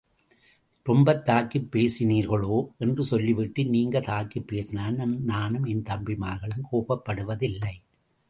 ரொம்பத் 0.83 1.29
தாக்கிப் 1.29 1.67
பேசினீர்களோ? 1.71 2.67
என்று 2.77 3.03
சொல்லிவிட்டு, 3.03 3.65
நீங்க 3.65 3.99
தாக்கிப் 3.99 4.47
பேசினாலும் 4.47 5.23
நானும் 5.23 5.63
என் 5.63 5.83
தம்பிமார்களும் 5.83 6.63
கோபப்படுவதில்லை. 6.71 7.73